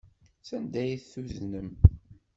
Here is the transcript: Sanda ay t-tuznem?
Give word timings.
Sanda 0.47 0.77
ay 0.83 0.91
t-tuznem? 0.99 1.69